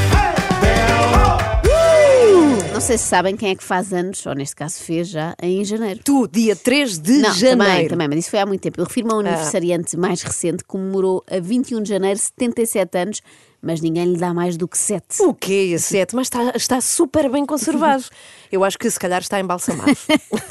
[2.73, 5.65] Não sei se sabem quem é que faz anos, ou neste caso fez já, em
[5.65, 5.99] janeiro.
[6.01, 7.57] Tu, dia 3 de Não, janeiro.
[7.57, 8.79] também, também, mas isso foi há muito tempo.
[8.79, 13.21] Eu refiro-me a um aniversariante mais recente que comemorou a 21 de janeiro 77 anos,
[13.61, 15.21] mas ninguém lhe dá mais do que 7.
[15.23, 15.77] O quê?
[15.77, 16.15] Sete?
[16.15, 18.03] Mas está, está super bem conservado.
[18.51, 19.95] Eu acho que se calhar está embalsamado.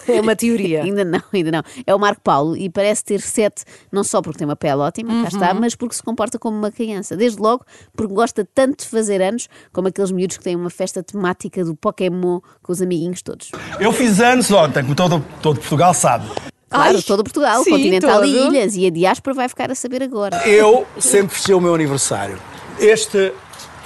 [0.08, 0.82] é uma teoria.
[0.84, 1.62] Ainda não, ainda não.
[1.86, 3.62] É o Marco Paulo e parece ter 7,
[3.92, 6.70] não só porque tem uma pele ótima, cá está, mas porque se comporta como uma
[6.70, 7.14] criança.
[7.16, 11.02] Desde logo, porque gosta tanto de fazer anos, como aqueles miúdos que têm uma festa
[11.02, 13.50] temática do Pokémon com os amiguinhos todos.
[13.78, 16.26] Eu fiz anos ontem, como todo, todo Portugal sabe.
[16.70, 18.54] Claro, Ai, todo Portugal, sim, continental e todo.
[18.54, 20.36] ilhas, e a diáspora vai ficar a saber agora.
[20.48, 22.38] Eu sempre festei o meu aniversário.
[22.80, 23.32] Este,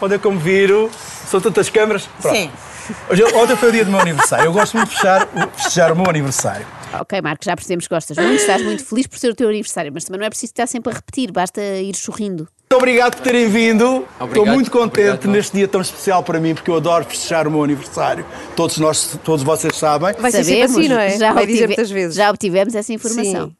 [0.00, 0.90] onde é que eu me viro,
[1.28, 2.08] são tantas câmaras.
[2.20, 2.36] Pronto.
[2.36, 2.50] Sim.
[3.10, 4.44] Hoje, ontem foi o dia do meu aniversário.
[4.44, 6.66] Eu gosto muito de festejar, o- festejar o meu aniversário.
[7.00, 9.90] Ok, Marco, já percebemos que gostas muito, estás muito feliz por ser o teu aniversário,
[9.92, 12.46] mas também não é preciso estar sempre a repetir, basta ir sorrindo.
[12.70, 13.84] Muito obrigado por terem vindo.
[14.12, 14.54] Estou Obrigado.
[14.54, 17.64] muito contente Obrigado, neste dia tão especial para mim, porque eu adoro festejar o meu
[17.64, 18.24] aniversário.
[18.54, 20.12] Todos nós, todos vocês sabem.
[20.18, 21.18] Vai ser sempre assim, não é?
[21.18, 22.16] já, Vai dizer obtive- muitas vezes.
[22.16, 23.52] já obtivemos essa informação.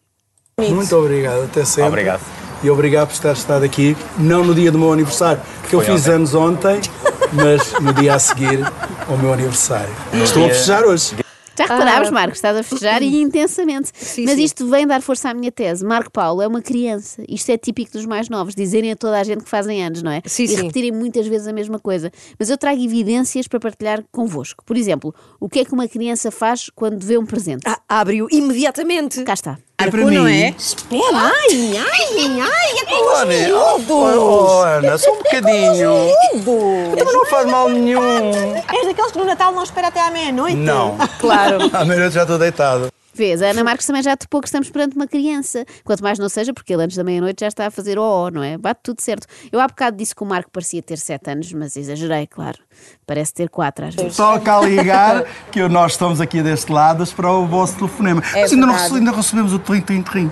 [0.59, 1.89] Muito obrigado, até sempre.
[1.89, 2.21] Obrigado.
[2.65, 5.93] E obrigado por ter estado aqui, não no dia do meu aniversário, porque eu Foi
[5.95, 6.15] fiz ontem.
[6.15, 6.81] anos ontem,
[7.33, 8.61] mas no dia a seguir
[9.07, 9.95] ao meu aniversário.
[10.15, 11.15] Estou a dia- festejar hoje.
[11.57, 13.91] Já reparámos, Marco, estás a festejar e intensamente.
[13.95, 13.99] Ah.
[14.05, 14.43] Sim, Mas sim.
[14.45, 15.85] isto vem dar força à minha tese.
[15.85, 17.23] Marco Paulo é uma criança.
[17.29, 20.11] Isto é típico dos mais novos, dizerem a toda a gente que fazem anos, não
[20.11, 20.21] é?
[20.27, 20.57] Sim, e sim.
[20.57, 22.11] repetirem muitas vezes a mesma coisa.
[22.39, 24.65] Mas eu trago evidências para partilhar convosco.
[24.65, 27.63] Por exemplo, o que é que uma criança faz quando vê um presente?
[27.67, 29.23] Ah, Abre-o imediatamente.
[29.23, 29.59] Cá está.
[29.77, 30.17] É para Marco, mim.
[30.19, 30.55] não é?
[30.93, 36.11] Ai, ai, ai, é com Olha, oh, oh, Ana, só um bocadinho.
[36.97, 38.31] Mas não faz mal nenhum.
[38.73, 40.57] És daqueles que no Natal não espera até à meia-noite?
[40.57, 40.97] Não.
[41.19, 41.59] Claro.
[41.73, 42.94] À meia-noite já estou deitado.
[43.15, 45.65] Vês, a Ana Marques também já topou que estamos perante uma criança.
[45.85, 48.43] Quanto mais não seja, porque ele antes da meia-noite já está a fazer ó, não
[48.43, 48.59] é?
[48.59, 49.27] Bate tudo certo.
[49.53, 52.59] Eu há bocado disse que o Marco parecia ter 7 anos, mas exagerei, claro.
[53.07, 54.17] Parece ter 4 às vezes.
[54.17, 58.23] Só cá ligar que nós estamos aqui deste lado para o vosso telefonema.
[58.33, 60.31] Mas ainda, não ainda recebemos o trim, trim, trim.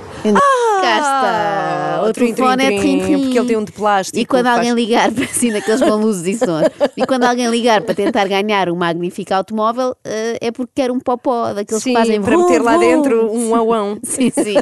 [0.82, 1.98] Cá está.
[2.02, 4.44] Ah, O trim, telefone é trim, trim, porque ele tem um de plástico, E quando
[4.46, 6.66] faz- alguém ligar para assim, daqueles com luzes e sons,
[6.96, 10.98] e quando alguém ligar para tentar ganhar um magnífico automóvel, eh, é porque quer um
[10.98, 12.80] popó, daqueles Sim, que fazem para vrum, meter lá vrum.
[12.80, 13.98] dentro um auão.
[14.02, 14.54] Sim, sim.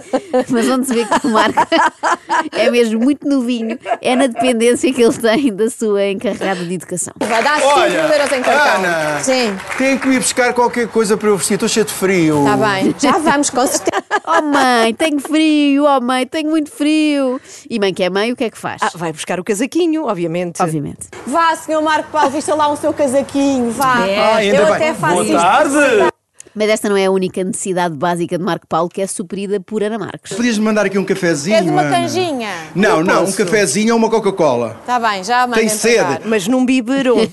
[0.51, 1.67] Mas onde se vê que o Marco
[2.53, 7.13] é mesmo muito novinho, é na dependência que ele tem da sua encarregada de educação.
[7.19, 8.85] Vai dar 5 mil euros em cartão.
[8.85, 11.55] Ana, Sim, tem que ir buscar qualquer coisa para eu vestir.
[11.55, 12.41] Estou cheio de frio.
[12.41, 12.95] está bem.
[12.99, 14.03] Já vamos, com certeza.
[14.27, 17.41] Oh mãe, tenho frio, oh mãe, tenho muito frio.
[17.69, 18.83] E mãe que é mãe, o que é que faz?
[18.83, 20.63] Ah, vai buscar o casaquinho, obviamente.
[20.63, 21.09] Obviamente.
[21.27, 23.95] Vá, senhor Marco Paulo, vista lá o seu casaquinho, vá.
[23.97, 24.75] Ah, ainda Eu bem.
[24.75, 25.37] até faço Boa isto.
[25.37, 26.11] tarde.
[26.53, 29.85] Mas esta não é a única necessidade básica de Marco Paulo que é suprida por
[29.85, 30.33] Ana Marques.
[30.37, 31.97] Podias-me mandar aqui um cafezinho, Queres uma Ana?
[31.97, 32.51] canjinha?
[32.75, 34.77] Não, Eu não, um cafezinho ou uma Coca-Cola.
[34.81, 36.23] Está bem, já mando Tem sede.
[36.25, 37.19] Mas num biberon.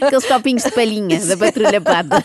[0.00, 2.24] Aqueles copinhos de palhinha da patrulha pata.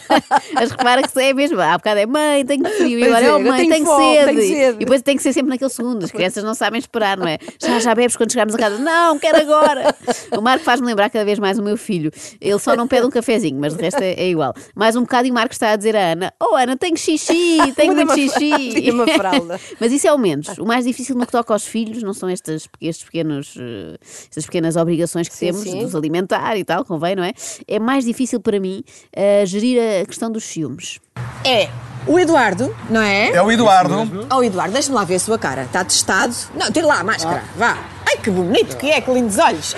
[0.54, 1.60] Mas repara que é mesmo.
[1.60, 3.00] Há bocado é mãe, tenho frio.
[3.00, 4.26] E agora é, oh, mãe, tenho tenho, fome, sede.
[4.26, 4.76] tenho sede.
[4.76, 6.04] E depois tem que ser sempre naquele segundo.
[6.04, 7.38] As crianças não sabem esperar, não é?
[7.62, 8.78] Já, já bebes quando chegarmos a casa.
[8.78, 9.96] Não, quero agora.
[10.38, 12.12] O Marco faz-me lembrar cada vez mais o meu filho.
[12.40, 14.54] Ele só não pede um cafezinho, mas de resto é, é igual.
[14.76, 17.58] Mais um bocado e o Marco está a dizer à Ana: Oh, Ana, tenho xixi,
[17.76, 18.92] tenho muito xixi.
[18.92, 19.60] uma fralda.
[19.80, 20.58] Mas isso é o menos.
[20.58, 24.46] O mais difícil no que toca aos filhos não são estas, estes pequenos, eh, estas
[24.46, 25.80] pequenas obrigações que temos sim.
[25.80, 27.34] de os alimentar e tal, convém, não é?
[27.68, 28.84] É mais difícil para mim
[29.14, 31.00] eh, gerir a questão dos ciúmes.
[31.44, 31.70] É
[32.08, 33.30] o Eduardo, não é?
[33.32, 34.28] É o Eduardo.
[34.32, 35.64] Oh, Eduardo, deixa-me lá ver a sua cara.
[35.64, 36.36] Está testado?
[36.56, 37.44] Não, tira lá a máscara.
[37.58, 37.78] Vá.
[38.08, 39.76] Ai, que bonito que é, que lindos olhos.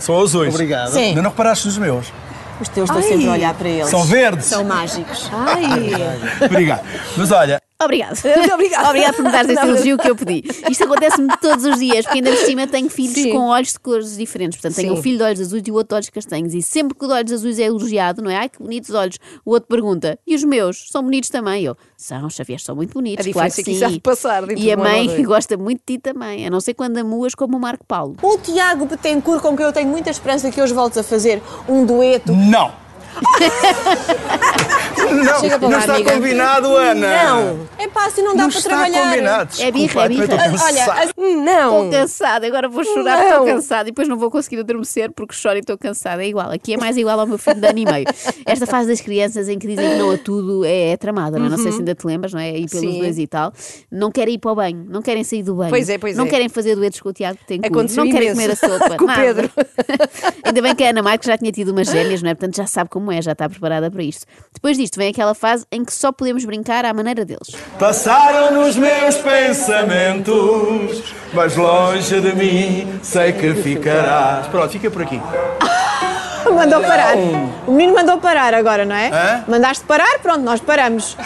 [0.00, 0.52] São azuis.
[0.54, 0.90] Obrigado.
[0.90, 1.10] Sim.
[1.10, 2.12] Ainda não reparaste nos meus.
[2.60, 3.88] Os teus estão sempre a olhar para eles.
[3.88, 4.46] São verdes.
[4.46, 5.30] São mágicos.
[5.32, 5.64] Ai.
[6.46, 6.84] Obrigado.
[7.16, 8.18] Mas olha, Obrigado.
[8.52, 8.88] Obrigada.
[8.88, 10.42] Obrigado por me dares este elogio que eu pedi.
[10.70, 13.30] Isto acontece-me todos os dias, porque ainda por cima tenho filhos Sim.
[13.32, 14.60] com olhos de cores diferentes.
[14.60, 14.98] Portanto, tenho Sim.
[14.98, 16.54] um filho de olhos azuis e o outro de olhos castanhos.
[16.54, 18.36] E sempre que o de olhos azuis é elogiado, não é?
[18.36, 19.18] Ai, que bonitos olhos.
[19.44, 20.88] O outro pergunta: e os meus?
[20.90, 21.64] São bonitos também?
[21.64, 23.26] Eu, são, Xavier, são muito bonitos.
[23.26, 23.94] A claro diferença que é que sim.
[23.94, 27.34] de passar E a mãe gosta muito de ti também, a não ser quando amuas
[27.34, 28.16] como o Marco Paulo.
[28.22, 31.84] O Tiago Betancourt, com quem eu tenho muita esperança que hoje voltes a fazer um
[31.84, 32.32] dueto.
[32.32, 32.82] não.
[35.12, 36.12] Não, Chega para não lá, está amiga.
[36.12, 37.24] combinado, Ana.
[37.24, 37.68] Não.
[37.78, 39.10] É pá, assim não dá não para está trabalhar.
[39.10, 39.50] combinado.
[39.60, 40.24] É birra, é Desculpa, birra.
[40.24, 41.08] estou Olha, cansado.
[41.08, 41.90] Estou Não.
[41.90, 43.28] cansada, agora vou chorar, Não.
[43.28, 46.22] estou cansada e depois não vou conseguir adormecer porque choro e estou cansada.
[46.24, 48.04] É igual, aqui é mais igual ao meu filho de ano e meio.
[48.46, 51.46] Esta fase das crianças em que dizem que não a tudo é, é tramada, não,
[51.46, 51.48] é?
[51.50, 52.50] não sei se ainda te lembras, não é?
[52.50, 52.98] Aí pelos Sim.
[53.00, 53.52] dois e tal.
[53.90, 55.70] Não querem ir para o banho, não querem sair do banho.
[55.70, 56.28] Pois é, pois não é.
[56.28, 58.60] querem fazer duetos com o Tiago que tem cu, Aconteceu não querem imenso.
[58.60, 58.96] comer a sopa.
[58.98, 59.22] Com o nada.
[59.22, 59.50] Pedro.
[60.44, 62.34] Ainda bem que a Ana Marques já tinha tido umas gêmeas, não é?
[62.34, 64.26] Portanto já sabe como é, já está preparada para isto.
[64.52, 67.50] Depois disto vem aquela fase em que só podemos brincar à maneira deles.
[67.78, 71.02] Passaram nos meus pensamentos,
[71.34, 74.46] mas longe de mim sei que ficarás.
[74.46, 75.20] Pronto, fica por aqui.
[76.54, 77.16] Mandou parar.
[77.66, 79.08] O menino mandou parar agora, não é?
[79.08, 79.44] Hã?
[79.48, 81.16] Mandaste parar, pronto, nós paramos.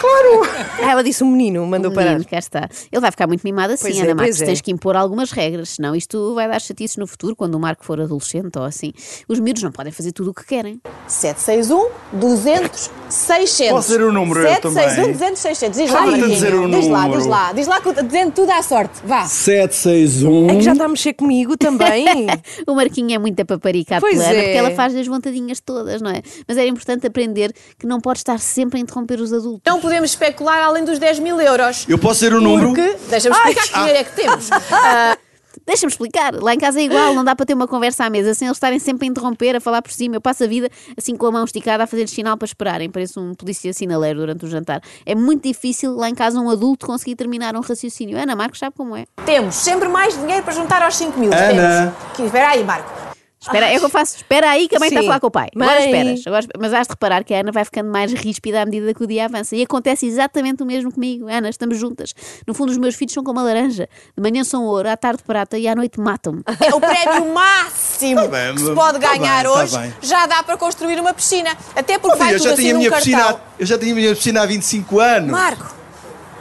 [0.81, 2.11] Ah, Ela disse o menino, mandou O parar.
[2.11, 2.69] menino, cá está.
[2.91, 4.41] Ele vai ficar muito mimado assim, Pois é, Ana pois Marques.
[4.41, 4.45] é.
[4.45, 7.83] Tens que impor algumas regras, senão isto vai dar chatices no futuro, quando o Marco
[7.85, 8.91] for adolescente ou assim.
[9.27, 10.79] Os miúdos não podem fazer tudo o que querem.
[11.07, 13.71] 761 200 600.
[13.73, 15.13] Posso dizer o número eu 761 também?
[15.13, 15.77] 200 600.
[15.77, 17.53] Diz lá, Diz lá, diz lá.
[17.53, 18.93] Diz lá, que- dizendo tudo à sorte.
[19.03, 19.25] Vá.
[19.25, 20.49] 761.
[20.49, 22.05] É que já está a mexer comigo também.
[22.67, 24.41] O Marquinho é muito paparicado Pois plana, é.
[24.43, 26.21] porque ela faz as vontadinhas todas, não é?
[26.47, 29.61] Mas era importante aprender que não pode estar sempre a interromper os adultos.
[29.65, 31.85] Não podemos especular além dos 10 mil euros.
[31.87, 32.67] Eu posso dizer o número?
[32.67, 34.49] Porque, deixa-me explicar que dinheiro é que temos.
[34.69, 35.17] Ah,
[35.65, 36.33] Deixa-me explicar.
[36.35, 38.55] Lá em casa é igual, não dá para ter uma conversa à mesa sem eles
[38.55, 40.15] estarem sempre a interromper, a falar por cima.
[40.15, 42.89] Eu passo a vida assim com a mão esticada a fazer sinal para esperarem.
[42.89, 44.81] Pareço um polícia sinaleiro durante o jantar.
[45.05, 48.17] É muito difícil lá em casa um adulto conseguir terminar um raciocínio.
[48.17, 49.05] Ana Marcos sabe como é.
[49.25, 51.31] temos sempre mais dinheiro para juntar aos 5 mil.
[51.33, 51.91] Ana.
[51.91, 52.15] Temos.
[52.15, 53.06] Que- Espera aí, Marco.
[53.47, 54.15] Espera, é o que eu faço.
[54.17, 55.47] Espera aí que a mãe está a falar com o pai.
[55.55, 55.85] Agora Mãe.
[55.85, 56.27] esperas.
[56.27, 59.03] Agora, mas has de reparar que a Ana vai ficando mais ríspida à medida que
[59.03, 59.55] o dia avança.
[59.55, 61.27] E acontece exatamente o mesmo comigo.
[61.29, 62.13] Ana, estamos juntas.
[62.45, 63.87] No fundo, os meus filhos são como a laranja.
[64.15, 66.43] De manhã são ouro, à tarde prata e à noite matam-me.
[66.59, 69.77] É o prémio máximo Tá bem, que se pode tá ganhar bem, tá hoje.
[69.77, 69.93] bem.
[70.01, 71.49] Já dá para construir uma piscina.
[71.75, 73.11] Até porque vai eu tudo já assim num minha cartão.
[73.13, 75.31] piscina, eu já tinha a minha piscina há 25 anos.
[75.31, 75.75] Marco,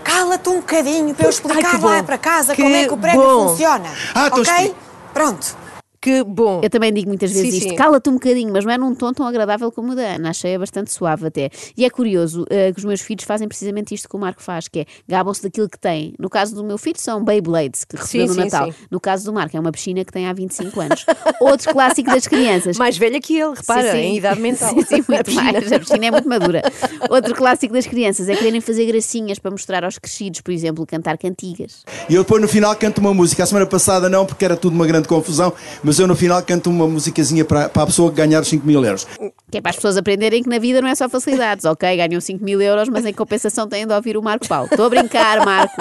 [0.05, 1.89] cala-te um bocadinho para eu explicar bom.
[1.89, 3.49] lá para casa Que como é que o prémio bom.
[3.49, 3.89] funciona.
[4.15, 4.75] Ah, então ok?
[5.13, 5.57] Pronto.
[6.07, 6.61] Que bom.
[6.63, 7.75] Eu também digo muitas vezes Sim, isto.
[7.75, 10.31] Cala-te um bocadinho, mas não é num tom tão agradável como o da Ana.
[10.31, 11.51] Achei-a bastante suave até.
[11.77, 14.69] E é curioso eh, que os meus filhos fazem precisamente isto que o Marco faz,
[14.69, 16.15] que é gabam-se daquilo que têm.
[16.17, 18.71] No caso do meu filho são Beyblades, que recebeu Sim, no sim, Natal.
[18.71, 18.79] sim.
[18.89, 21.05] No caso do Marco é uma piscina que tem há 25 anos.
[21.41, 22.77] Outro clássico das crianças.
[22.79, 24.05] Mais velha que ele, repara, Sim, sim.
[24.05, 24.71] em idade mental.
[24.75, 25.43] Sim, sim, A muito piscina.
[25.53, 25.73] mais.
[25.73, 26.63] A piscina é muito madura.
[27.11, 31.19] Outro clássico das crianças é quererem fazer gracinhas para mostrar aos crescidos, por exemplo, cantar
[31.19, 31.83] cantigas.
[32.09, 33.43] E eu depois no final canto uma música.
[33.43, 36.71] A semana passada não, porque era tudo uma grande confusão, mas eu no final canto
[36.71, 39.07] uma musicazinha para, para a pessoa ganhar os 5 mil euros.
[39.51, 41.65] Que é para as pessoas aprenderem que na vida não é só facilidades.
[41.65, 44.69] Ok, ganham 5 mil euros, mas em compensação têm de ouvir o Marco Paulo.
[44.71, 45.75] Estou a brincar, Marco.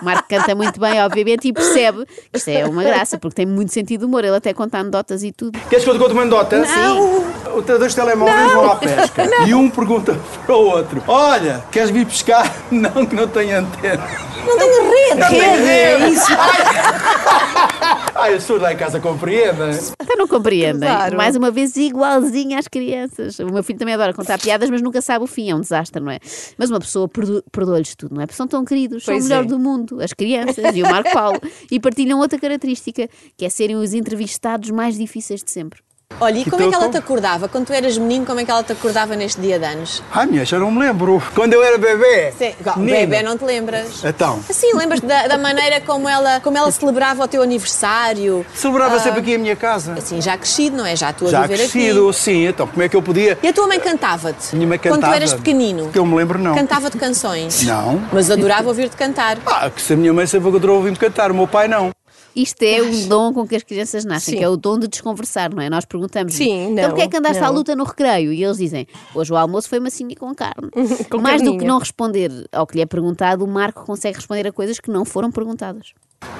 [0.00, 3.46] O Marco canta muito bem, obviamente, e percebe que isto é uma graça, porque tem
[3.46, 4.24] muito sentido de humor.
[4.24, 5.58] Ele até conta anedotas e tudo.
[5.68, 6.58] Queres que eu te conte uma anedota?
[6.58, 7.20] Não.
[7.56, 9.24] O dois telemóveis vão à pesca.
[9.46, 12.50] E um pergunta para o outro: Olha, queres vir pescar?
[12.70, 14.29] Não, que não tenho antena.
[14.46, 15.22] Não tenho rede.
[15.34, 16.26] Rede, é isso.
[18.14, 19.70] Ai, a sua lá em casa compreenda.
[19.98, 20.88] Até não compreendem.
[20.88, 21.16] Claro.
[21.16, 23.38] Mais uma vez, igualzinha às crianças.
[23.38, 25.50] O meu filho também adora contar piadas, mas nunca sabe o fim.
[25.50, 26.18] É um desastre, não é?
[26.58, 28.26] Mas uma pessoa perdo- perdoa-lhes tudo, não é?
[28.26, 29.46] Porque são tão queridos, são Pois o melhor é.
[29.46, 31.40] do mundo, as crianças e o Marco Paulo.
[31.70, 35.80] E partilham outra característica, que é serem os entrevistados mais difíceis de sempre.
[36.18, 37.48] Olha, e como é que ela te acordava?
[37.48, 40.02] Quando tu eras menino, como é que ela te acordava neste dia de anos?
[40.12, 41.22] Ai, minha, já não me lembro.
[41.34, 42.32] Quando eu era bebê.
[42.36, 42.52] Sim,
[42.84, 44.04] bebê, não te lembras?
[44.04, 48.44] Então, Assim, lembras-te da, da maneira como ela, como ela celebrava o teu aniversário?
[48.54, 49.94] celebrava Ah, sempre aqui a minha casa.
[49.94, 50.94] Assim, já crescido, não é?
[50.94, 52.18] Já a Já viver crescido, aqui.
[52.18, 52.46] sim.
[52.46, 53.38] Então, como é que eu podia.
[53.42, 54.54] E a tua mãe cantava-te?
[54.54, 55.16] Minha mãe Quando tu cantava.
[55.16, 55.88] eras pequenino?
[55.90, 56.54] Que eu me lembro, não.
[56.54, 57.62] Cantava-te canções?
[57.62, 58.02] Não.
[58.12, 59.38] Mas adorava ouvir-te cantar.
[59.46, 61.90] Ah, que se a minha mãe sempre adorou ouvir-me cantar, o meu pai não.
[62.34, 64.38] Isto é o dom com que as crianças nascem, Sim.
[64.38, 65.68] que é o dom de desconversar, não é?
[65.68, 67.54] Nós perguntamos Sim, então não, porquê é que andaste à não.
[67.54, 68.32] luta no recreio?
[68.32, 70.70] E eles dizem, hoje o almoço foi massinha com carne.
[71.10, 71.68] Com Mais do que carninha.
[71.68, 75.04] não responder ao que lhe é perguntado, o Marco consegue responder a coisas que não
[75.04, 75.92] foram perguntadas.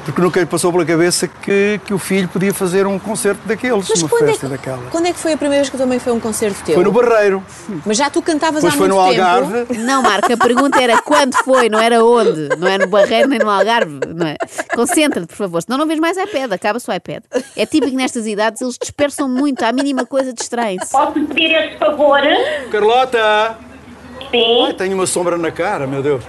[0.05, 3.89] Porque nunca lhe passou pela cabeça que, que o filho podia fazer um concerto daqueles,
[3.89, 4.83] Mas uma é, festa que, daquela.
[4.91, 6.75] quando é que foi a primeira vez que mãe foi um concerto teu?
[6.75, 7.43] Foi no Barreiro,
[7.87, 9.23] Mas já tu cantavas depois há foi muito no tempo.
[9.23, 9.79] Algarve.
[9.79, 12.49] Não, Marco, a pergunta era quando foi, não era onde.
[12.59, 14.01] Não é no Barreiro nem no Algarve.
[14.15, 14.37] Não é?
[14.75, 17.23] Concentra-te, por favor, senão não vês mais iPad, acaba-se o iPad.
[17.57, 20.91] É típico nestas idades, eles dispersam muito, à mínima coisa distraem-se.
[20.91, 22.21] Posso lhe pedir esse favor?
[22.71, 23.57] Carlota!
[24.31, 24.67] Sim.
[24.67, 26.23] Ai, tenho uma sombra na cara, meu Deus.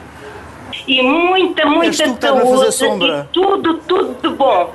[0.87, 2.71] E muita, muita saúde.
[2.71, 3.27] sombra.
[3.29, 4.69] E tudo, tudo de bom.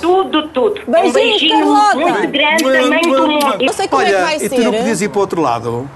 [0.00, 0.80] Tudo, tudo.
[0.86, 1.96] um Beijinhos, beijinho Carlota.
[1.96, 3.56] muito grande também do mundo.
[3.60, 4.64] Eu sei como é Olha, que vai e tu ser.
[4.64, 5.90] não podias ir para o outro lado?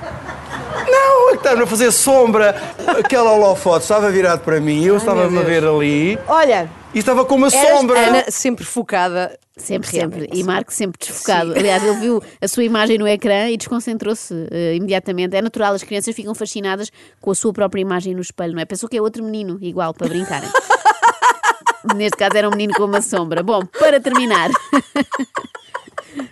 [0.89, 2.57] Não, é que estás a fazer sombra.
[2.99, 6.19] Aquela holofote estava virado para mim, eu estava-me a ver ali.
[6.27, 7.99] Olha, E estava com uma sombra.
[7.99, 9.39] Ana sempre focada.
[9.57, 10.21] Sempre, Realmente.
[10.23, 10.39] sempre.
[10.39, 11.53] E Marco sempre desfocado.
[11.53, 15.37] Aliás, ele viu a sua imagem no ecrã e desconcentrou-se eh, imediatamente.
[15.37, 18.65] É natural, as crianças ficam fascinadas com a sua própria imagem no espelho, não é?
[18.65, 20.49] Pensou que é outro menino, igual, para brincarem.
[21.95, 23.43] Neste caso era um menino com uma sombra.
[23.43, 24.51] Bom, para terminar.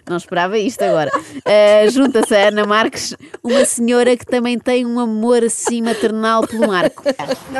[0.08, 1.10] Não esperava isto agora.
[1.44, 6.66] Eh, Junta-se a Ana Marques, uma senhora que também tem um amor assim maternal pelo
[6.68, 7.02] Marco.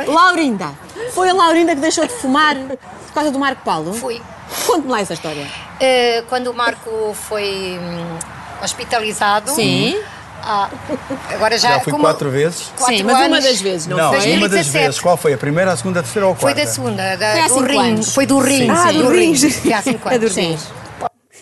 [0.07, 0.71] Laurinda.
[1.13, 3.93] Foi a Laurinda que deixou de fumar por causa do Marco Paulo?
[3.93, 4.21] Fui.
[4.65, 5.45] Conte-me lá essa história.
[5.79, 8.17] Eh, quando o Marco foi hum,
[8.63, 9.51] hospitalizado.
[9.51, 9.95] Sim.
[10.41, 10.69] Ah,
[11.31, 12.71] agora já, Já fui como- quatro vezes.
[12.77, 13.43] quatro Sim, mas uma anos.
[13.43, 14.19] das vezes, não, Não, foi?
[14.37, 14.85] uma das 2017.
[14.85, 14.99] vezes.
[15.01, 15.33] Qual foi?
[15.33, 16.65] A primeira, a segunda, a terceira ou a Foi quarta?
[16.65, 17.77] da segunda, da, Foi do rim.
[17.91, 18.13] anos.
[18.15, 18.69] Foi do rim.
[18.69, 19.35] Ah, do rim.
[19.35, 20.35] Foi há cinco É do anos.
[20.37, 20.57] rim.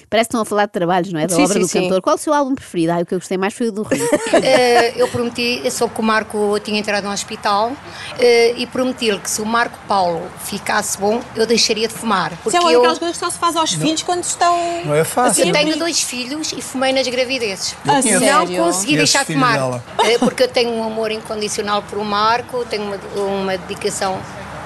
[0.08, 0.10] Sim.
[0.10, 1.28] Parece que estão a falar de trabalhos, não é?
[1.28, 1.82] Da Sim, obra sim, do sim.
[1.84, 2.02] cantor.
[2.02, 2.94] Qual o seu álbum preferido?
[2.94, 4.08] Ah, o que eu gostei mais foi o do Rio.
[4.34, 7.72] Eh, eu prometi, eu soube que o Marco tinha entrado no hospital
[8.20, 12.32] eh, e prometi-lhe que se o Marco Paulo ficasse bom, eu deixaria de fumar.
[12.32, 14.56] Isso Porque é uma eu, daquelas coisas que só se faz aos filhos quando estão.
[14.86, 15.46] Não é fácil.
[15.46, 17.76] eu tenho dois filhos e fumei nas gravidezes.
[17.86, 19.54] A Não consegui Conheço deixar de fumar.
[19.54, 19.84] dela.
[20.06, 24.20] Eh, Porque eu tenho um amor incondicional por o Marco, tenho uma, uma dedicação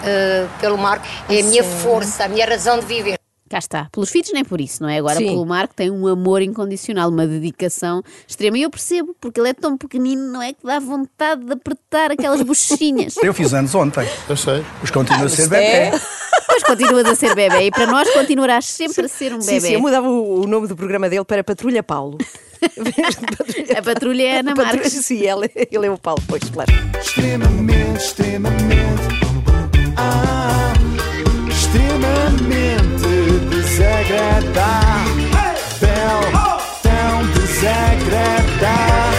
[0.03, 1.05] eh, pelo Marco.
[1.29, 3.20] É a minha força, a minha razão de viver.
[3.51, 3.89] Cá está.
[3.91, 4.99] Pelos filhos, nem por isso, não é?
[4.99, 5.25] Agora, Sim.
[5.25, 8.57] pelo Marco, tem um amor incondicional, uma dedicação extrema.
[8.57, 10.53] E eu percebo, porque ele é tão pequenino, não é?
[10.53, 13.17] Que dá vontade de apertar aquelas bochinhas.
[13.21, 14.07] Eu fiz anos ontem.
[14.29, 14.63] Eu sei.
[14.79, 15.65] Mas continua ah, a ser bebê.
[15.65, 15.91] É.
[16.47, 17.63] Mas continuas a ser bebê.
[17.63, 19.59] E para nós, continuarás sempre a ser um bebê.
[19.59, 22.17] Sim, sim, eu mudava o nome do programa dele para Patrulha Paulo.
[23.77, 24.93] a patrulha é Ana patrulha, Marques.
[24.93, 26.71] Sim, ele, ele é o Paulo, pois, claro.
[27.01, 29.01] Extremamente, extremamente.
[29.97, 30.71] Ah,
[31.49, 33.10] extremamente
[33.81, 35.05] secretar.
[35.33, 35.55] Hey!
[35.79, 36.59] Pel, oh!
[36.81, 39.10] tempo secretar.